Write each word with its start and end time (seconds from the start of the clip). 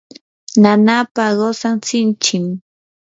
nanaapa 0.61 1.25
qusan 1.39 1.75
sinchim. 1.87 2.45